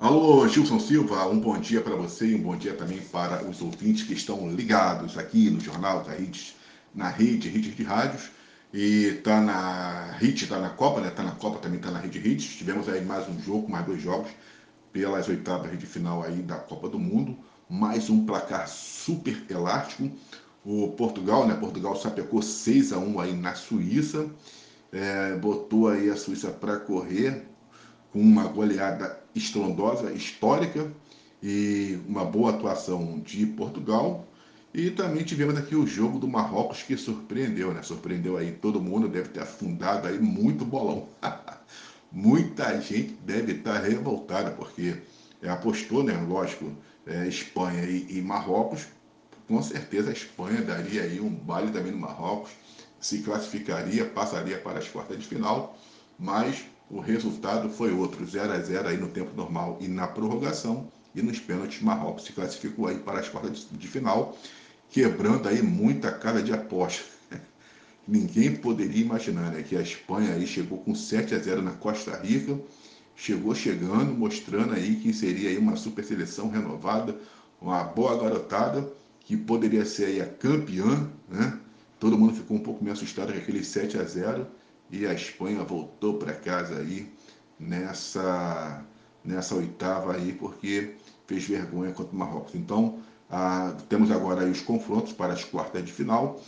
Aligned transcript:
Alô, 0.00 0.46
Gilson 0.46 0.78
Silva, 0.78 1.26
um 1.26 1.40
bom 1.40 1.58
dia 1.58 1.80
para 1.80 1.96
você 1.96 2.28
e 2.28 2.34
um 2.36 2.42
bom 2.42 2.56
dia 2.56 2.72
também 2.72 3.00
para 3.00 3.44
os 3.44 3.60
ouvintes 3.60 4.04
que 4.04 4.12
estão 4.12 4.48
ligados 4.48 5.18
aqui 5.18 5.50
no 5.50 5.58
Jornal 5.58 6.04
da 6.04 6.12
Rede, 6.12 6.54
na 6.94 7.08
rede, 7.08 7.48
rede 7.48 7.72
de 7.72 7.82
rádios. 7.82 8.30
E 8.72 9.20
tá 9.24 9.40
na 9.40 10.16
HIT, 10.20 10.46
tá 10.46 10.60
na 10.60 10.70
Copa, 10.70 11.00
né? 11.00 11.10
Tá 11.10 11.24
na 11.24 11.32
Copa, 11.32 11.58
também 11.58 11.80
tá 11.80 11.90
na 11.90 11.98
Rede 11.98 12.20
HIT. 12.20 12.58
Tivemos 12.58 12.88
aí 12.88 13.04
mais 13.04 13.28
um 13.28 13.40
jogo, 13.40 13.68
mais 13.68 13.84
dois 13.86 14.00
jogos 14.00 14.30
pelas 14.92 15.26
oitavas 15.26 15.76
de 15.76 15.84
final 15.84 16.22
aí 16.22 16.42
da 16.42 16.58
Copa 16.58 16.88
do 16.88 16.98
Mundo. 17.00 17.36
Mais 17.68 18.08
um 18.08 18.24
placar 18.24 18.68
super 18.68 19.36
elástico. 19.50 20.08
O 20.64 20.92
Portugal, 20.92 21.44
né? 21.44 21.54
Portugal 21.54 21.96
sapecou 21.96 22.40
6 22.40 22.92
a 22.92 22.98
1 22.98 23.18
aí 23.18 23.34
na 23.34 23.56
Suíça. 23.56 24.30
É, 24.92 25.34
botou 25.38 25.88
aí 25.88 26.08
a 26.08 26.14
Suíça 26.14 26.50
para 26.50 26.76
correr 26.76 27.47
com 28.12 28.20
uma 28.20 28.44
goleada 28.44 29.18
estrondosa, 29.34 30.12
histórica 30.12 30.90
e 31.42 31.98
uma 32.08 32.24
boa 32.24 32.50
atuação 32.50 33.20
de 33.20 33.46
Portugal. 33.46 34.26
E 34.74 34.90
também 34.90 35.24
tivemos 35.24 35.56
aqui 35.56 35.74
o 35.74 35.86
jogo 35.86 36.18
do 36.18 36.28
Marrocos 36.28 36.82
que 36.82 36.96
surpreendeu, 36.96 37.72
né? 37.72 37.82
Surpreendeu 37.82 38.36
aí 38.36 38.52
todo 38.52 38.80
mundo, 38.80 39.08
deve 39.08 39.30
ter 39.30 39.40
afundado 39.40 40.06
aí 40.06 40.18
muito 40.18 40.64
bolão. 40.64 41.08
Muita 42.12 42.80
gente 42.80 43.14
deve 43.24 43.52
estar 43.52 43.78
revoltada, 43.78 44.50
porque 44.50 44.96
é, 45.42 45.48
apostou, 45.48 46.02
né? 46.02 46.14
Lógico, 46.28 46.72
é, 47.06 47.26
Espanha 47.26 47.84
e, 47.84 48.18
e, 48.18 48.22
Marrocos. 48.22 48.86
Com 49.46 49.62
certeza 49.62 50.10
a 50.10 50.12
Espanha 50.12 50.60
daria 50.60 51.02
aí 51.02 51.20
um 51.20 51.30
baile 51.30 51.72
também 51.72 51.92
no 51.92 51.98
Marrocos, 51.98 52.50
se 53.00 53.22
classificaria, 53.22 54.04
passaria 54.04 54.58
para 54.58 54.78
as 54.78 54.88
quartas 54.88 55.18
de 55.18 55.26
final, 55.26 55.78
mas 56.18 56.66
o 56.90 57.00
resultado 57.00 57.68
foi 57.68 57.92
outro, 57.92 58.24
0 58.26 58.52
a 58.52 58.58
0 58.58 58.88
aí 58.88 58.96
no 58.96 59.08
tempo 59.08 59.36
normal 59.36 59.78
e 59.80 59.88
na 59.88 60.06
prorrogação. 60.06 60.88
E 61.14 61.22
nos 61.22 61.38
pênaltis, 61.38 61.82
Marrocos 61.82 62.24
se 62.24 62.32
classificou 62.32 62.86
aí 62.86 62.98
para 62.98 63.20
as 63.20 63.28
quartas 63.28 63.66
de 63.70 63.88
final, 63.88 64.36
quebrando 64.90 65.48
aí 65.48 65.62
muita 65.62 66.10
cara 66.12 66.42
de 66.42 66.52
aposta. 66.52 67.04
Ninguém 68.06 68.56
poderia 68.56 69.02
imaginar 69.02 69.50
né, 69.52 69.62
que 69.62 69.76
a 69.76 69.82
Espanha 69.82 70.34
aí 70.34 70.46
chegou 70.46 70.78
com 70.78 70.94
7 70.94 71.34
a 71.34 71.38
0 71.38 71.60
na 71.62 71.72
Costa 71.72 72.16
Rica, 72.16 72.58
chegou 73.16 73.54
chegando, 73.54 74.14
mostrando 74.14 74.72
aí 74.72 74.96
que 74.96 75.12
seria 75.12 75.50
aí 75.50 75.58
uma 75.58 75.76
super 75.76 76.04
seleção 76.04 76.48
renovada, 76.48 77.18
uma 77.60 77.82
boa 77.84 78.16
garotada, 78.18 78.90
que 79.20 79.36
poderia 79.36 79.84
ser 79.84 80.06
aí 80.06 80.20
a 80.20 80.26
campeã, 80.26 81.10
né? 81.28 81.58
Todo 81.98 82.16
mundo 82.16 82.34
ficou 82.34 82.56
um 82.56 82.60
pouco 82.60 82.82
meio 82.82 82.94
assustado 82.94 83.32
com 83.32 83.38
aquele 83.38 83.64
7 83.64 83.98
a 83.98 84.04
0 84.04 84.46
e 84.90 85.06
a 85.06 85.12
Espanha 85.12 85.62
voltou 85.62 86.14
para 86.18 86.32
casa 86.32 86.78
aí 86.78 87.12
nessa, 87.58 88.84
nessa 89.24 89.54
oitava 89.54 90.14
aí, 90.14 90.32
porque 90.32 90.94
fez 91.26 91.44
vergonha 91.44 91.92
contra 91.92 92.14
o 92.14 92.18
Marrocos. 92.18 92.54
Então, 92.54 93.00
temos 93.88 94.10
agora 94.10 94.44
os 94.46 94.60
confrontos 94.60 95.12
para 95.12 95.32
as 95.32 95.44
quartas 95.44 95.84
de 95.84 95.92
final. 95.92 96.40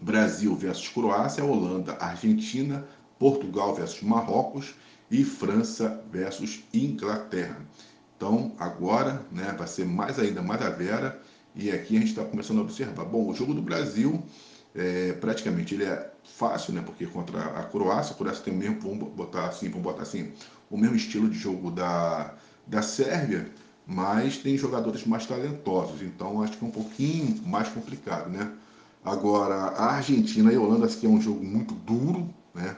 Brasil 0.00 0.54
versus 0.54 0.88
Croácia, 0.88 1.44
Holanda, 1.44 1.96
Argentina, 2.00 2.86
Portugal 3.18 3.74
versus 3.74 4.02
Marrocos 4.02 4.74
e 5.10 5.24
França 5.24 6.04
versus 6.10 6.64
Inglaterra. 6.72 7.64
Então, 8.16 8.52
agora 8.58 9.24
né, 9.30 9.54
vai 9.56 9.66
ser 9.66 9.86
mais 9.86 10.18
ainda 10.18 10.42
mais 10.42 10.60
a 10.62 10.70
vera 10.70 11.20
e 11.54 11.70
aqui 11.70 11.96
a 11.96 12.00
gente 12.00 12.10
está 12.10 12.24
começando 12.24 12.58
a 12.58 12.62
observar. 12.62 13.04
Bom, 13.04 13.28
o 13.28 13.34
jogo 13.34 13.54
do 13.54 13.62
Brasil 13.62 14.22
é, 14.74 15.12
praticamente 15.12 15.74
ele 15.74 15.84
é 15.84 16.13
fácil, 16.24 16.72
né? 16.72 16.82
Porque 16.84 17.06
contra 17.06 17.40
a 17.40 17.62
Croácia, 17.64 18.14
a 18.14 18.16
Croácia 18.16 18.42
tem 18.44 18.54
o 18.54 18.56
mesmo, 18.56 18.80
vamos 18.80 19.12
botar 19.12 19.46
assim, 19.46 19.68
vamos 19.68 19.82
botar 19.82 20.02
assim, 20.02 20.32
o 20.70 20.76
mesmo 20.76 20.96
estilo 20.96 21.28
de 21.28 21.38
jogo 21.38 21.70
da, 21.70 22.34
da 22.66 22.82
Sérvia, 22.82 23.50
mas 23.86 24.38
tem 24.38 24.56
jogadores 24.56 25.06
mais 25.06 25.26
talentosos, 25.26 26.02
então 26.02 26.42
acho 26.42 26.56
que 26.56 26.64
é 26.64 26.68
um 26.68 26.70
pouquinho 26.70 27.42
mais 27.46 27.68
complicado, 27.68 28.30
né? 28.30 28.50
Agora, 29.04 29.54
a 29.54 29.96
Argentina 29.96 30.50
e 30.50 30.56
a 30.56 30.60
Holanda, 30.60 30.86
acho 30.86 30.96
que 30.96 31.06
é 31.06 31.08
um 31.08 31.20
jogo 31.20 31.44
muito 31.44 31.74
duro, 31.74 32.32
né? 32.54 32.76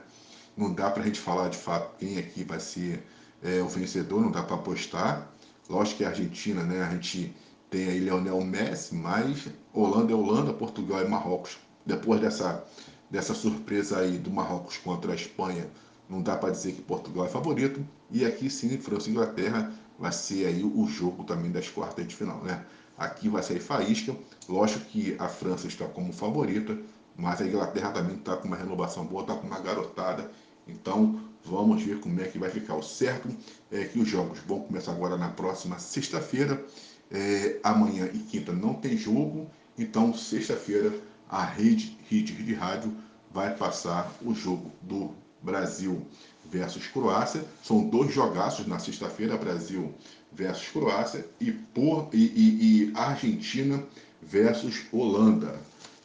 Não 0.56 0.72
dá 0.72 0.90
para 0.90 1.02
a 1.02 1.06
gente 1.06 1.20
falar 1.20 1.48
de 1.48 1.56
fato 1.56 1.96
quem 1.98 2.18
aqui 2.18 2.42
vai 2.42 2.58
ser 2.58 3.06
é, 3.42 3.62
o 3.62 3.68
vencedor, 3.68 4.22
não 4.22 4.30
dá 4.32 4.42
para 4.42 4.56
apostar. 4.56 5.30
Lógico 5.68 5.98
que 5.98 6.04
a 6.04 6.08
Argentina, 6.08 6.64
né? 6.64 6.82
A 6.82 6.90
gente 6.90 7.34
tem 7.70 7.88
aí 7.88 8.00
Leonel 8.00 8.40
Messi, 8.42 8.94
mas 8.94 9.48
Holanda 9.72 10.12
é 10.12 10.16
Holanda, 10.16 10.52
Portugal 10.52 11.00
é 11.00 11.08
Marrocos 11.08 11.58
depois 11.84 12.20
dessa, 12.20 12.64
dessa 13.10 13.34
surpresa 13.34 13.98
aí 13.98 14.18
do 14.18 14.30
Marrocos 14.30 14.76
contra 14.78 15.12
a 15.12 15.14
Espanha, 15.14 15.68
não 16.08 16.22
dá 16.22 16.36
para 16.36 16.50
dizer 16.50 16.72
que 16.72 16.82
Portugal 16.82 17.26
é 17.26 17.28
favorito. 17.28 17.84
E 18.10 18.24
aqui 18.24 18.48
sim, 18.48 18.78
França 18.78 19.08
e 19.08 19.12
Inglaterra 19.12 19.72
vai 19.98 20.12
ser 20.12 20.46
aí 20.46 20.62
o 20.62 20.86
jogo 20.86 21.24
também 21.24 21.50
das 21.50 21.68
quartas 21.68 22.06
de 22.06 22.14
final, 22.14 22.42
né? 22.42 22.64
Aqui 22.96 23.28
vai 23.28 23.42
sair 23.42 23.60
faísca. 23.60 24.16
Lógico 24.48 24.84
que 24.86 25.16
a 25.18 25.28
França 25.28 25.66
está 25.66 25.86
como 25.86 26.12
favorita, 26.12 26.78
mas 27.16 27.40
a 27.40 27.46
Inglaterra 27.46 27.90
também 27.90 28.16
está 28.16 28.36
com 28.36 28.48
uma 28.48 28.56
renovação 28.56 29.04
boa, 29.04 29.22
está 29.22 29.34
com 29.34 29.46
uma 29.46 29.60
garotada. 29.60 30.30
Então 30.66 31.20
vamos 31.44 31.82
ver 31.82 32.00
como 32.00 32.20
é 32.20 32.24
que 32.24 32.38
vai 32.38 32.50
ficar. 32.50 32.74
O 32.74 32.82
certo 32.82 33.28
é 33.70 33.84
que 33.84 33.98
os 33.98 34.08
jogos 34.08 34.38
vão 34.46 34.60
começar 34.60 34.92
agora 34.92 35.16
na 35.16 35.28
próxima 35.28 35.78
sexta-feira. 35.78 36.64
É, 37.10 37.60
amanhã 37.62 38.10
e 38.12 38.18
quinta 38.18 38.52
não 38.52 38.74
tem 38.74 38.96
jogo, 38.96 39.48
então 39.78 40.12
sexta-feira 40.12 40.92
a 41.28 41.44
rede 41.44 41.96
Hit 42.08 42.32
de 42.32 42.54
rádio 42.54 42.94
vai 43.30 43.54
passar 43.54 44.12
o 44.22 44.34
jogo 44.34 44.72
do 44.82 45.14
Brasil 45.42 46.06
versus 46.44 46.86
Croácia. 46.86 47.44
São 47.62 47.88
dois 47.88 48.12
jogaços 48.12 48.66
na 48.66 48.78
sexta-feira, 48.78 49.36
Brasil 49.36 49.94
versus 50.32 50.68
Croácia 50.68 51.26
e, 51.40 51.50
por, 51.50 52.08
e, 52.12 52.26
e, 52.26 52.90
e 52.90 52.92
Argentina 52.94 53.82
versus 54.22 54.82
Holanda. 54.92 55.58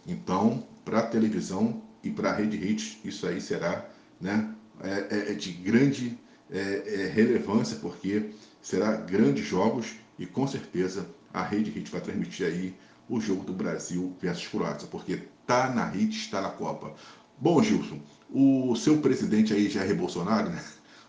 Então, 0.06 0.64
para 0.84 1.04
televisão 1.04 1.82
e 2.04 2.10
para 2.10 2.32
a 2.32 2.34
rede 2.34 2.58
Hit, 2.58 3.00
isso 3.06 3.28
aí 3.28 3.40
será 3.40 3.86
né, 4.20 4.54
é, 4.82 5.16
é, 5.16 5.32
é 5.32 5.34
de 5.34 5.52
grande 5.52 6.18
é, 6.52 6.60
é, 6.60 7.08
relevância, 7.08 7.78
porque 7.78 8.32
será 8.62 8.96
grandes 8.96 9.46
jogos 9.46 9.96
e 10.18 10.26
com 10.26 10.48
certeza 10.48 11.08
a 11.34 11.44
rede 11.44 11.72
Hit 11.72 11.90
vai 11.92 12.02
transmitir 12.02 12.46
aí 12.46 12.76
o 13.12 13.20
jogo 13.20 13.44
do 13.44 13.52
Brasil 13.52 14.16
versus 14.22 14.48
Croácia, 14.48 14.88
porque 14.88 15.24
tá 15.46 15.70
na 15.70 15.84
rede, 15.86 16.16
está 16.16 16.40
na 16.40 16.50
Copa. 16.50 16.96
Bom, 17.38 17.62
Gilson, 17.62 18.00
o 18.30 18.74
seu 18.78 19.00
presidente 19.00 19.54
aí, 19.54 19.70
Jair 19.70 19.94
Bolsonaro, 19.94 20.50
né? 20.50 20.64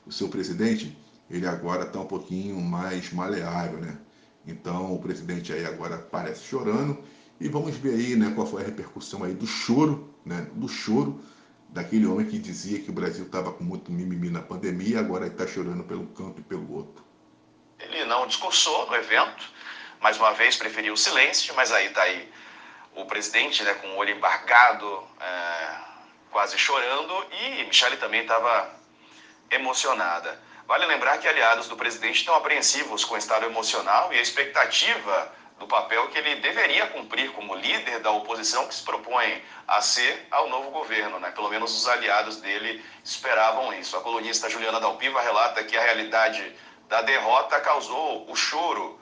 O 0.05 0.11
seu 0.11 0.29
presidente, 0.29 0.99
ele 1.31 1.47
agora 1.47 1.85
está 1.85 2.01
um 2.01 2.07
pouquinho 2.07 2.61
mais 2.61 3.13
maleável, 3.13 3.79
né? 3.79 3.97
Então, 4.45 4.93
o 4.93 4.99
presidente 4.99 5.53
aí 5.53 5.65
agora 5.65 5.97
parece 5.97 6.43
chorando 6.43 6.99
e 7.41 7.49
vamos 7.49 7.77
ver 7.77 7.95
aí, 7.95 8.17
né, 8.17 8.33
qual 8.35 8.49
foi 8.49 8.63
a 8.63 8.67
repercussão 8.67 9.23
aí 9.23 9.33
do 9.33 9.47
choro, 9.47 10.13
né, 10.25 10.49
do 10.55 10.67
choro 10.67 11.21
daquele 11.69 12.07
homem 12.07 12.27
que 12.27 12.37
dizia 12.37 12.81
que 12.81 12.91
o 12.91 12.93
Brasil 12.93 13.27
estava 13.27 13.53
com 13.53 13.63
muito 13.63 13.93
mimimi 13.93 14.29
na 14.29 14.43
pandemia, 14.43 14.99
agora 14.99 15.29
está 15.29 15.47
chorando 15.47 15.85
pelo 15.85 16.09
canto 16.09 16.41
e 16.41 16.43
pelo 16.43 16.73
outro. 16.73 17.05
Ele 17.79 18.05
não 18.07 18.27
discursou 18.27 18.89
no 18.89 18.95
evento, 18.97 19.45
mais 20.03 20.19
uma 20.19 20.33
vez 20.33 20.57
preferiu 20.57 20.95
o 20.95 20.97
silêncio, 20.97 21.55
mas 21.55 21.71
aí 21.71 21.87
está 21.87 22.03
aí 22.03 22.31
o 22.95 23.07
presidente 23.07 23.63
né, 23.63 23.73
com 23.75 23.87
o 23.91 23.97
olho 23.97 24.11
embargado, 24.11 25.09
é, 25.21 25.77
quase 26.31 26.59
chorando, 26.59 27.27
e 27.31 27.65
Michele 27.65 27.97
também 27.97 28.23
estava 28.23 28.69
emocionada. 29.49 30.43
Vale 30.67 30.87
lembrar 30.87 31.19
que 31.19 31.29
aliados 31.29 31.69
do 31.69 31.77
presidente 31.77 32.17
estão 32.17 32.35
apreensivos 32.35 33.05
com 33.05 33.15
o 33.15 33.19
estado 33.19 33.47
emocional 33.47 34.13
e 34.13 34.19
a 34.19 34.23
expectativa 34.23 35.33
do 35.59 35.67
papel 35.69 36.09
que 36.09 36.19
ele 36.19 36.37
deveria 36.37 36.89
cumprir 36.89 37.31
como 37.33 37.55
líder 37.55 38.01
da 38.01 38.11
oposição 38.11 38.67
que 38.67 38.75
se 38.75 38.83
propõe 38.83 39.41
a 39.69 39.81
ser 39.81 40.27
ao 40.31 40.49
novo 40.49 40.71
governo. 40.71 41.21
Né? 41.21 41.31
Pelo 41.31 41.49
menos 41.49 41.77
os 41.77 41.87
aliados 41.87 42.39
dele 42.39 42.85
esperavam 43.05 43.73
isso. 43.75 43.97
A 43.97 44.01
colunista 44.01 44.51
Juliana 44.51 44.81
Dalpiva 44.81 45.21
relata 45.21 45.63
que 45.63 45.77
a 45.77 45.83
realidade 45.83 46.57
da 46.89 47.03
derrota 47.03 47.61
causou 47.61 48.29
o 48.29 48.35
choro 48.35 49.01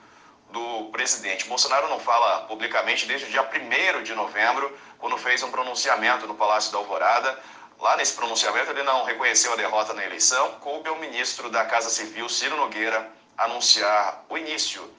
presidente. 1.01 1.47
Bolsonaro 1.47 1.89
não 1.89 1.99
fala 1.99 2.41
publicamente 2.41 3.07
desde 3.07 3.25
o 3.25 3.29
dia 3.29 3.41
1 3.41 4.03
de 4.03 4.13
novembro, 4.13 4.77
quando 4.99 5.17
fez 5.17 5.41
um 5.41 5.49
pronunciamento 5.49 6.27
no 6.27 6.35
Palácio 6.35 6.71
da 6.71 6.77
Alvorada. 6.77 7.39
Lá 7.79 7.97
nesse 7.97 8.13
pronunciamento, 8.13 8.69
ele 8.69 8.83
não 8.83 9.03
reconheceu 9.03 9.51
a 9.51 9.55
derrota 9.55 9.95
na 9.95 10.05
eleição, 10.05 10.59
coube 10.59 10.89
ao 10.89 10.99
ministro 10.99 11.49
da 11.49 11.65
Casa 11.65 11.89
Civil, 11.89 12.29
Ciro 12.29 12.55
Nogueira, 12.55 13.11
anunciar 13.35 14.23
o 14.29 14.37
início 14.37 14.93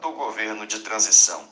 do 0.00 0.10
governo 0.10 0.66
de 0.66 0.80
transição. 0.80 1.48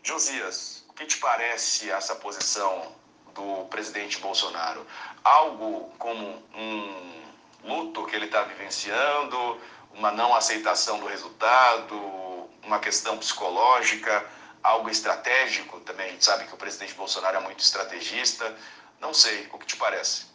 Josias, 0.00 0.84
o 0.88 0.92
que 0.92 1.04
te 1.04 1.16
parece 1.16 1.90
essa 1.90 2.14
posição 2.14 2.94
do 3.34 3.64
presidente 3.64 4.20
Bolsonaro? 4.20 4.86
Algo 5.24 5.92
como 5.98 6.40
um 6.54 7.24
luto 7.64 8.06
que 8.06 8.14
ele 8.14 8.26
está 8.26 8.42
vivenciando, 8.44 9.60
uma 9.92 10.12
não 10.12 10.32
aceitação 10.36 11.00
do 11.00 11.06
resultado, 11.06 12.27
uma 12.64 12.78
questão 12.78 13.16
psicológica, 13.18 14.28
algo 14.62 14.90
estratégico 14.90 15.80
também. 15.80 16.06
A 16.06 16.10
gente 16.12 16.24
sabe 16.24 16.46
que 16.46 16.54
o 16.54 16.56
presidente 16.56 16.94
Bolsonaro 16.94 17.36
é 17.36 17.40
muito 17.40 17.60
estrategista. 17.60 18.56
Não 19.00 19.14
sei, 19.14 19.48
o 19.52 19.58
que 19.58 19.66
te 19.66 19.76
parece? 19.76 20.26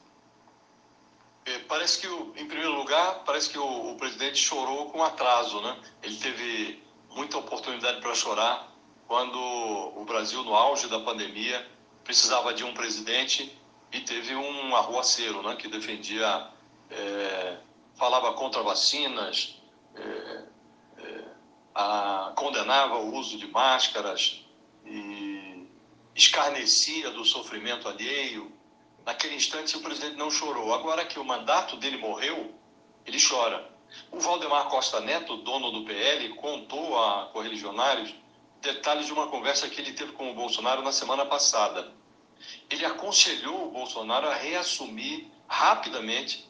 É, 1.45 1.59
parece 1.59 1.99
que, 1.99 2.07
em 2.07 2.47
primeiro 2.47 2.73
lugar, 2.73 3.23
parece 3.25 3.49
que 3.49 3.57
o, 3.57 3.91
o 3.91 3.95
presidente 3.97 4.37
chorou 4.37 4.89
com 4.91 5.03
atraso, 5.03 5.61
né? 5.61 5.77
Ele 6.01 6.15
teve 6.15 6.83
muita 7.09 7.37
oportunidade 7.37 7.99
para 7.99 8.15
chorar 8.15 8.71
quando 9.07 9.37
o 9.37 10.05
Brasil, 10.05 10.43
no 10.43 10.55
auge 10.55 10.87
da 10.87 10.99
pandemia, 10.99 11.67
precisava 12.03 12.53
de 12.53 12.63
um 12.63 12.73
presidente 12.73 13.57
e 13.91 13.99
teve 13.99 14.35
um 14.35 14.75
arruaceiro, 14.75 15.43
né? 15.43 15.55
Que 15.57 15.67
defendia, 15.67 16.47
é, 16.89 17.57
falava 17.95 18.33
contra 18.33 18.63
vacinas, 18.63 19.61
a, 21.73 22.33
condenava 22.35 22.97
o 22.97 23.15
uso 23.15 23.37
de 23.37 23.47
máscaras 23.47 24.43
e 24.85 25.67
escarnecia 26.15 27.09
do 27.11 27.25
sofrimento 27.25 27.87
alheio 27.87 28.51
Naquele 29.05 29.35
instante, 29.35 29.75
o 29.75 29.81
presidente 29.81 30.15
não 30.15 30.31
chorou. 30.31 30.73
Agora 30.73 31.05
que 31.05 31.19
o 31.19 31.25
mandato 31.25 31.75
dele 31.75 31.97
morreu, 31.97 32.53
ele 33.05 33.17
chora. 33.21 33.69
O 34.11 34.19
Valdemar 34.19 34.69
Costa 34.69 34.99
Neto, 35.01 35.37
dono 35.37 35.71
do 35.71 35.83
PL, 35.83 36.29
contou 36.35 36.97
a 36.97 37.25
correligionários 37.27 38.13
detalhes 38.61 39.05
de 39.05 39.13
uma 39.13 39.27
conversa 39.27 39.69
que 39.69 39.79
ele 39.79 39.91
teve 39.91 40.13
com 40.13 40.31
o 40.31 40.33
Bolsonaro 40.33 40.81
na 40.81 40.91
semana 40.91 41.25
passada. 41.25 41.91
Ele 42.69 42.85
aconselhou 42.85 43.67
o 43.67 43.71
Bolsonaro 43.71 44.27
a 44.27 44.33
reassumir 44.33 45.27
rapidamente 45.47 46.47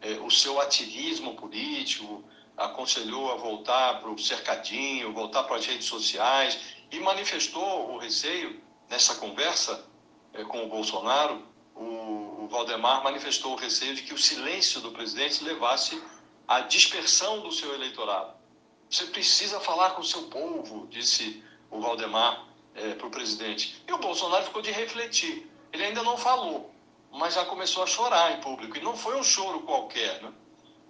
eh, 0.00 0.18
o 0.24 0.30
seu 0.30 0.60
ativismo 0.60 1.34
político, 1.34 2.22
aconselhou 2.58 3.32
a 3.32 3.36
voltar 3.36 4.00
para 4.00 4.10
o 4.10 4.18
cercadinho, 4.18 5.12
voltar 5.12 5.44
para 5.44 5.56
as 5.56 5.64
redes 5.64 5.86
sociais 5.86 6.58
e 6.90 7.00
manifestou 7.00 7.92
o 7.92 7.98
receio 7.98 8.60
nessa 8.90 9.14
conversa 9.14 9.86
eh, 10.34 10.44
com 10.44 10.64
o 10.64 10.68
Bolsonaro 10.68 11.48
o, 11.78 12.44
o 12.44 12.48
Valdemar 12.50 13.04
manifestou 13.04 13.52
o 13.52 13.56
receio 13.56 13.94
de 13.94 14.02
que 14.02 14.12
o 14.12 14.18
silêncio 14.18 14.80
do 14.80 14.90
presidente 14.90 15.44
levasse 15.44 16.02
à 16.46 16.60
dispersão 16.60 17.40
do 17.40 17.52
seu 17.52 17.72
eleitorado. 17.72 18.34
Você 18.90 19.06
precisa 19.06 19.60
falar 19.60 19.90
com 19.90 20.00
o 20.00 20.04
seu 20.04 20.24
povo, 20.24 20.86
disse 20.88 21.42
o 21.70 21.80
Valdemar 21.80 22.46
é, 22.74 22.94
para 22.94 23.06
o 23.06 23.10
presidente. 23.10 23.80
E 23.86 23.92
o 23.92 23.98
Bolsonaro 23.98 24.44
ficou 24.44 24.62
de 24.62 24.72
refletir. 24.72 25.48
Ele 25.72 25.84
ainda 25.84 26.02
não 26.02 26.16
falou, 26.16 26.74
mas 27.12 27.34
já 27.34 27.44
começou 27.44 27.82
a 27.82 27.86
chorar 27.86 28.32
em 28.32 28.40
público. 28.40 28.76
E 28.76 28.80
não 28.80 28.96
foi 28.96 29.16
um 29.16 29.22
choro 29.22 29.60
qualquer, 29.60 30.22
né? 30.22 30.32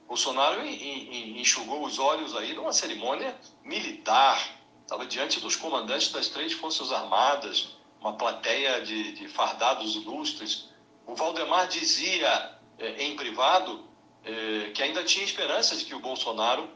Bolsonaro 0.09 0.67
enxugou 0.67 1.85
os 1.85 1.99
olhos 1.99 2.35
aí 2.35 2.55
numa 2.55 2.73
cerimônia 2.73 3.39
militar. 3.63 4.59
Estava 4.83 5.07
diante 5.07 5.39
dos 5.39 5.55
comandantes 5.55 6.11
das 6.11 6.29
três 6.29 6.55
forças 6.55 6.91
armadas, 6.91 7.77
uma 8.01 8.15
plateia 8.15 8.81
de, 8.81 9.13
de 9.13 9.29
fardados 9.29 9.95
ilustres, 9.95 10.69
o 11.09 11.15
Valdemar 11.15 11.67
dizia 11.69 12.59
é, 12.79 13.03
em 13.03 13.17
privado 13.17 13.83
é, 14.23 14.71
que 14.75 14.83
ainda 14.83 15.03
tinha 15.03 15.25
esperança 15.25 15.75
de 15.75 15.87
que 15.87 15.95
o 15.95 16.01
Bolsonaro 16.01 16.69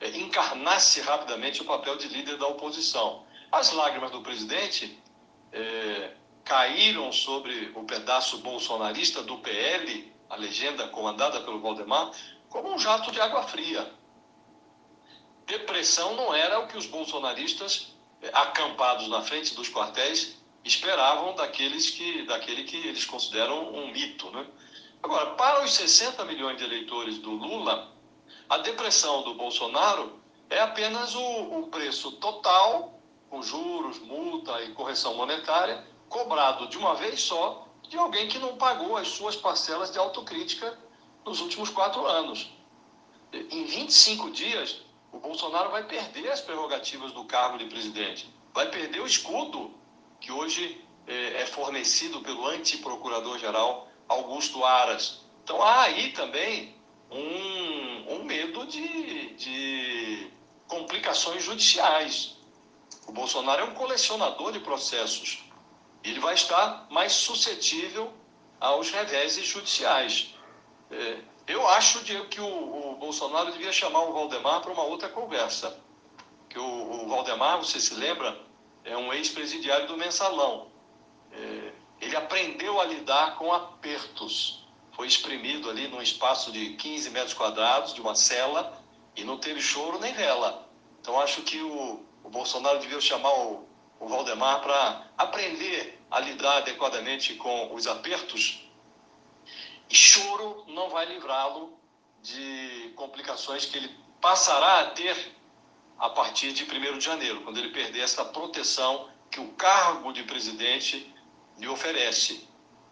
é, 0.00 0.08
encarnasse 0.16 1.02
rapidamente 1.02 1.60
o 1.60 1.66
papel 1.66 1.96
de 1.98 2.08
líder 2.08 2.38
da 2.38 2.46
oposição. 2.46 3.26
As 3.52 3.72
lágrimas 3.72 4.10
do 4.10 4.22
presidente 4.22 4.98
caíram 6.44 7.12
sobre 7.12 7.70
o 7.76 7.84
pedaço 7.84 8.38
bolsonarista 8.38 9.22
do 9.22 9.38
PL, 9.38 10.12
a 10.28 10.34
legenda 10.34 10.88
comandada 10.88 11.40
pelo 11.42 11.60
Valdemar, 11.60 12.10
como 12.54 12.72
um 12.72 12.78
jato 12.78 13.10
de 13.10 13.20
água 13.20 13.42
fria. 13.42 13.92
Depressão 15.44 16.14
não 16.14 16.32
era 16.32 16.60
o 16.60 16.68
que 16.68 16.78
os 16.78 16.86
bolsonaristas, 16.86 17.92
acampados 18.32 19.08
na 19.08 19.22
frente 19.22 19.56
dos 19.56 19.68
quartéis, 19.68 20.36
esperavam 20.62 21.34
daqueles 21.34 21.90
que, 21.90 22.22
daquele 22.22 22.62
que 22.62 22.76
eles 22.76 23.04
consideram 23.04 23.74
um 23.74 23.90
mito. 23.90 24.30
Né? 24.30 24.46
Agora, 25.02 25.32
para 25.32 25.64
os 25.64 25.74
60 25.74 26.24
milhões 26.26 26.56
de 26.56 26.62
eleitores 26.62 27.18
do 27.18 27.32
Lula, 27.32 27.92
a 28.48 28.58
depressão 28.58 29.22
do 29.24 29.34
Bolsonaro 29.34 30.20
é 30.48 30.60
apenas 30.60 31.12
o, 31.16 31.58
o 31.58 31.66
preço 31.66 32.12
total, 32.12 33.00
com 33.28 33.42
juros, 33.42 33.98
multa 33.98 34.62
e 34.62 34.70
correção 34.74 35.14
monetária, 35.14 35.84
cobrado 36.08 36.68
de 36.68 36.78
uma 36.78 36.94
vez 36.94 37.20
só 37.20 37.66
de 37.88 37.98
alguém 37.98 38.28
que 38.28 38.38
não 38.38 38.56
pagou 38.56 38.96
as 38.96 39.08
suas 39.08 39.34
parcelas 39.34 39.90
de 39.90 39.98
autocrítica 39.98 40.83
nos 41.24 41.40
últimos 41.40 41.70
quatro 41.70 42.06
anos. 42.06 42.50
Em 43.32 43.64
25 43.64 44.30
dias, 44.30 44.82
o 45.10 45.18
Bolsonaro 45.18 45.70
vai 45.70 45.84
perder 45.84 46.30
as 46.30 46.40
prerrogativas 46.40 47.12
do 47.12 47.24
cargo 47.24 47.58
de 47.58 47.66
presidente, 47.66 48.28
vai 48.52 48.70
perder 48.70 49.00
o 49.00 49.06
escudo 49.06 49.72
que 50.20 50.30
hoje 50.30 50.84
é, 51.06 51.42
é 51.42 51.46
fornecido 51.46 52.20
pelo 52.20 52.46
antiprocurador-geral 52.46 53.88
Augusto 54.08 54.64
Aras. 54.64 55.20
Então 55.42 55.62
há 55.62 55.82
aí 55.82 56.12
também 56.12 56.74
um, 57.10 58.14
um 58.14 58.24
medo 58.24 58.66
de, 58.66 59.34
de 59.34 60.30
complicações 60.66 61.42
judiciais. 61.42 62.36
O 63.06 63.12
Bolsonaro 63.12 63.62
é 63.62 63.64
um 63.64 63.74
colecionador 63.74 64.52
de 64.52 64.60
processos. 64.60 65.44
Ele 66.02 66.20
vai 66.20 66.34
estar 66.34 66.86
mais 66.90 67.12
suscetível 67.12 68.12
aos 68.60 68.90
reveses 68.90 69.46
judiciais. 69.46 70.33
É, 70.90 71.18
eu 71.46 71.66
acho 71.68 72.00
que 72.04 72.40
o, 72.40 72.92
o, 72.92 72.96
Bolsonaro 72.96 73.52
devia 73.52 73.72
chamar 73.72 74.02
o 74.02 74.12
Valdemar 74.12 74.60
para 74.60 74.72
uma 74.72 74.82
outra 74.82 75.08
conversa. 75.08 75.78
Que 76.48 76.58
o, 76.58 77.04
o 77.04 77.08
Valdemar, 77.08 77.58
você 77.58 77.80
se 77.80 77.94
lembra, 77.94 78.38
é 78.84 78.96
um 78.96 79.12
ex-presidiário 79.12 79.86
do 79.86 79.96
Mensalão. 79.96 80.68
É, 81.32 81.72
ele 82.00 82.16
aprendeu 82.16 82.80
a 82.80 82.84
lidar 82.84 83.36
com 83.36 83.52
apertos. 83.52 84.64
Foi 84.92 85.06
exprimido 85.06 85.68
ali 85.68 85.88
num 85.88 86.00
espaço 86.00 86.52
de 86.52 86.74
15 86.74 87.10
metros 87.10 87.34
quadrados, 87.34 87.92
de 87.94 88.00
uma 88.00 88.14
cela, 88.14 88.80
e 89.16 89.24
não 89.24 89.38
teve 89.38 89.60
choro 89.60 89.98
nem 89.98 90.12
vela. 90.12 90.68
Então 91.00 91.20
acho 91.20 91.42
que 91.42 91.60
o, 91.60 92.04
o 92.22 92.30
Bolsonaro 92.30 92.78
devia 92.78 93.00
chamar 93.00 93.32
o, 93.32 93.66
o 94.00 94.08
Valdemar 94.08 94.60
para 94.60 95.08
aprender 95.18 96.00
a 96.10 96.20
lidar 96.20 96.58
adequadamente 96.58 97.34
com 97.34 97.74
os 97.74 97.86
apertos. 97.86 98.63
E 99.88 99.94
choro 99.94 100.64
não 100.68 100.88
vai 100.88 101.06
livrá-lo 101.06 101.78
de 102.22 102.92
complicações 102.96 103.66
que 103.66 103.76
ele 103.76 103.94
passará 104.20 104.80
a 104.80 104.90
ter 104.90 105.34
a 105.98 106.08
partir 106.10 106.52
de 106.52 106.64
1 106.64 106.98
de 106.98 107.04
janeiro, 107.04 107.42
quando 107.42 107.58
ele 107.58 107.70
perder 107.70 108.00
essa 108.00 108.24
proteção 108.24 109.08
que 109.30 109.40
o 109.40 109.48
cargo 109.52 110.12
de 110.12 110.22
presidente 110.22 111.12
lhe 111.58 111.68
oferece. 111.68 112.48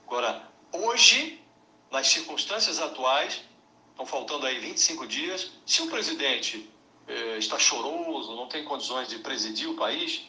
Agora, 0.06 0.48
hoje, 0.72 1.42
nas 1.90 2.08
circunstâncias 2.08 2.78
atuais, 2.78 3.42
estão 3.90 4.06
faltando 4.06 4.46
aí 4.46 4.58
25 4.58 5.06
dias, 5.06 5.52
se 5.66 5.82
o 5.82 5.88
presidente 5.88 6.70
eh, 7.06 7.38
está 7.38 7.58
choroso, 7.58 8.34
não 8.34 8.46
tem 8.46 8.64
condições 8.64 9.08
de 9.08 9.18
presidir 9.18 9.68
o 9.68 9.74
país, 9.74 10.22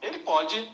ele 0.00 0.18
pode, 0.20 0.70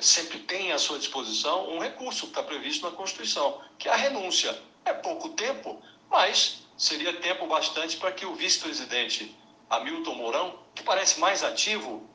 sempre 0.00 0.38
tem 0.40 0.72
à 0.72 0.78
sua 0.78 0.98
disposição 0.98 1.68
um 1.70 1.78
recurso 1.78 2.22
que 2.22 2.32
está 2.32 2.42
previsto 2.42 2.88
na 2.88 2.96
Constituição, 2.96 3.60
que 3.78 3.88
é 3.88 3.92
a 3.92 3.96
renúncia. 3.96 4.58
É 4.84 4.92
pouco 4.92 5.30
tempo, 5.30 5.80
mas 6.10 6.62
seria 6.76 7.12
tempo 7.20 7.46
bastante 7.46 7.96
para 7.96 8.12
que 8.12 8.26
o 8.26 8.34
vice-presidente 8.34 9.34
Hamilton 9.70 10.14
Mourão, 10.14 10.58
que 10.74 10.82
parece 10.82 11.18
mais 11.18 11.42
ativo, 11.42 12.08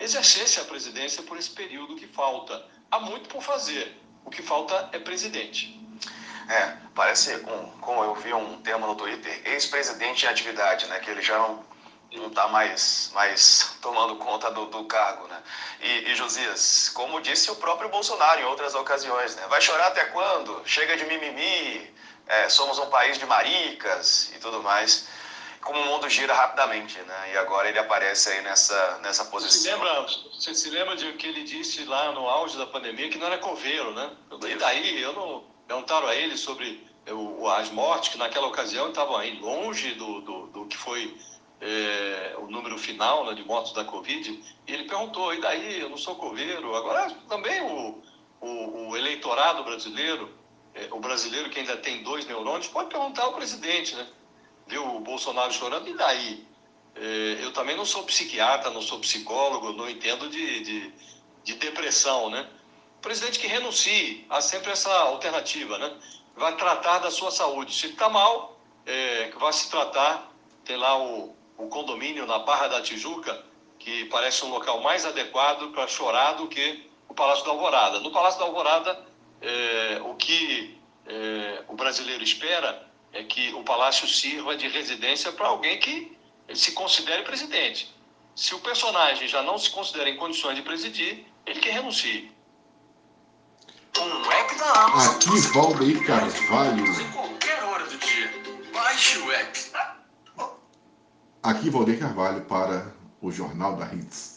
exercesse 0.00 0.60
a 0.60 0.64
presidência 0.64 1.22
por 1.22 1.38
esse 1.38 1.50
período 1.50 1.96
que 1.96 2.06
falta. 2.06 2.66
Há 2.90 3.00
muito 3.00 3.28
por 3.28 3.42
fazer. 3.42 4.00
O 4.24 4.30
que 4.30 4.42
falta 4.42 4.88
é 4.92 4.98
presidente. 4.98 5.80
É, 6.48 6.76
parece, 6.94 7.36
um, 7.36 7.70
como 7.80 8.02
eu 8.02 8.14
vi 8.14 8.32
um 8.32 8.60
termo 8.60 8.86
no 8.86 8.94
Twitter, 8.94 9.40
ex-presidente 9.46 10.26
em 10.26 10.28
atividade, 10.28 10.86
né? 10.86 10.98
Que 11.00 11.10
ele 11.10 11.22
já 11.22 11.58
não 12.18 12.28
está 12.28 12.48
mais, 12.48 13.10
mais 13.14 13.76
tomando 13.82 14.16
conta 14.16 14.50
do, 14.50 14.66
do 14.66 14.84
cargo, 14.84 15.26
né? 15.26 15.42
E, 15.80 16.10
e, 16.10 16.14
Josias, 16.14 16.88
como 16.90 17.20
disse 17.20 17.50
o 17.50 17.56
próprio 17.56 17.88
Bolsonaro 17.88 18.40
em 18.40 18.44
outras 18.44 18.74
ocasiões, 18.74 19.36
né? 19.36 19.46
Vai 19.48 19.60
chorar 19.60 19.88
até 19.88 20.04
quando? 20.06 20.62
Chega 20.64 20.96
de 20.96 21.04
mimimi, 21.04 21.92
é, 22.26 22.48
somos 22.48 22.78
um 22.78 22.86
país 22.86 23.18
de 23.18 23.26
maricas 23.26 24.32
e 24.34 24.38
tudo 24.38 24.62
mais 24.62 25.06
como 25.64 25.80
o 25.80 25.86
mundo 25.86 26.08
gira 26.08 26.34
rapidamente, 26.34 26.98
né? 27.00 27.32
E 27.32 27.38
agora 27.38 27.68
ele 27.68 27.78
aparece 27.78 28.28
aí 28.28 28.42
nessa, 28.42 28.98
nessa 29.02 29.24
posição. 29.24 29.62
Você, 29.62 29.70
lembra, 29.72 30.02
você 30.02 30.54
se 30.54 30.70
lembra 30.70 30.94
de 30.94 31.12
que 31.14 31.26
ele 31.26 31.42
disse 31.42 31.84
lá 31.84 32.12
no 32.12 32.28
auge 32.28 32.56
da 32.58 32.66
pandemia 32.66 33.08
que 33.08 33.18
não 33.18 33.26
era 33.26 33.38
coveiro, 33.38 33.92
né? 33.92 34.10
E 34.46 34.54
daí 34.56 35.00
eu 35.00 35.12
não 35.14 35.44
perguntaram 35.66 36.06
a 36.06 36.14
ele 36.14 36.36
sobre 36.36 36.86
o, 37.10 37.48
as 37.48 37.70
mortes, 37.70 38.10
que 38.10 38.18
naquela 38.18 38.46
ocasião 38.46 38.88
estavam 38.88 39.16
aí 39.16 39.38
longe 39.40 39.94
do, 39.94 40.20
do, 40.20 40.46
do 40.48 40.66
que 40.66 40.76
foi 40.76 41.16
é, 41.60 42.34
o 42.38 42.46
número 42.46 42.78
final 42.78 43.24
né, 43.26 43.34
de 43.34 43.44
mortos 43.44 43.72
da 43.72 43.84
Covid. 43.84 44.42
E 44.66 44.72
ele 44.72 44.84
perguntou, 44.84 45.34
e 45.34 45.40
daí? 45.40 45.80
Eu 45.80 45.88
não 45.88 45.96
sou 45.96 46.16
coveiro. 46.16 46.74
Agora 46.74 47.10
também 47.28 47.60
o, 47.62 48.02
o, 48.40 48.88
o 48.88 48.96
eleitorado 48.96 49.64
brasileiro, 49.64 50.30
é, 50.74 50.88
o 50.90 50.98
brasileiro 51.00 51.50
que 51.50 51.60
ainda 51.60 51.76
tem 51.76 52.02
dois 52.02 52.26
neurônios, 52.26 52.68
pode 52.68 52.90
perguntar 52.90 53.24
ao 53.24 53.34
presidente, 53.34 53.94
né? 53.94 54.06
viu 54.66 54.96
o 54.96 55.00
Bolsonaro 55.00 55.52
chorando, 55.52 55.88
e 55.88 55.94
daí? 55.94 56.46
É, 56.96 57.38
eu 57.42 57.52
também 57.52 57.76
não 57.76 57.84
sou 57.84 58.04
psiquiatra, 58.04 58.70
não 58.70 58.80
sou 58.80 59.00
psicólogo, 59.00 59.72
não 59.72 59.90
entendo 59.90 60.28
de, 60.30 60.60
de, 60.60 60.92
de 61.42 61.54
depressão, 61.54 62.30
né? 62.30 62.48
O 62.98 63.00
presidente 63.00 63.38
que 63.38 63.46
renuncie, 63.46 64.24
há 64.30 64.40
sempre 64.40 64.70
essa 64.70 64.90
alternativa, 64.90 65.76
né? 65.76 65.94
vai 66.36 66.56
tratar 66.56 66.98
da 66.98 67.10
sua 67.10 67.30
saúde. 67.30 67.74
Se 67.74 67.86
está 67.86 68.08
mal, 68.08 68.58
é, 68.86 69.30
vai 69.30 69.52
se 69.52 69.70
tratar. 69.70 70.30
Tem 70.64 70.76
lá 70.76 70.98
o, 70.98 71.36
o 71.56 71.68
condomínio 71.68 72.26
na 72.26 72.38
Barra 72.40 72.68
da 72.68 72.82
Tijuca, 72.82 73.44
que 73.78 74.04
parece 74.06 74.44
um 74.44 74.50
local 74.50 74.80
mais 74.82 75.04
adequado 75.04 75.72
para 75.72 75.86
chorar 75.86 76.32
do 76.32 76.48
que 76.48 76.88
o 77.08 77.14
Palácio 77.14 77.44
da 77.44 77.50
Alvorada. 77.50 78.00
No 78.00 78.10
Palácio 78.10 78.40
da 78.40 78.46
Alvorada, 78.46 79.04
é, 79.40 80.00
o 80.02 80.14
que 80.14 80.78
é, 81.06 81.62
o 81.68 81.74
brasileiro 81.74 82.22
espera 82.22 82.88
é 83.12 83.22
que 83.22 83.52
o 83.54 83.62
palácio 83.62 84.08
sirva 84.08 84.56
de 84.56 84.68
residência 84.68 85.30
para 85.32 85.46
alguém 85.46 85.78
que 85.78 86.16
se 86.54 86.72
considere 86.72 87.22
presidente. 87.22 87.94
Se 88.34 88.54
o 88.54 88.58
personagem 88.58 89.28
já 89.28 89.42
não 89.42 89.56
se 89.56 89.70
considera 89.70 90.10
em 90.10 90.16
condições 90.16 90.56
de 90.56 90.62
presidir, 90.62 91.24
ele 91.46 91.60
que 91.60 91.70
renuncie. 91.70 92.32
Um 93.96 94.32
app 94.32 94.54
da 94.56 94.70
Amazon. 94.72 95.14
Aqui 95.14 95.40
Valdeir 95.52 96.04
Carvalho. 96.04 97.00
Em 97.00 97.12
qualquer 97.12 97.62
hora 97.62 97.84
do 97.86 97.96
dia. 97.98 98.32
Baixe 98.72 99.18
o 99.18 99.32
app. 99.32 99.93
Aqui 101.44 101.68
Valdeir 101.68 101.98
Carvalho 101.98 102.40
para 102.46 102.86
o 103.20 103.30
Jornal 103.30 103.76
da 103.76 103.84
Hits. 103.92 104.33